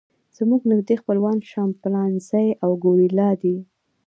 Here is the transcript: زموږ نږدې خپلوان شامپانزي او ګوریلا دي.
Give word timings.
زموږ 0.37 0.61
نږدې 0.71 0.95
خپلوان 1.01 1.37
شامپانزي 1.51 2.47
او 2.63 2.69
ګوریلا 2.83 3.29
دي. 3.41 3.57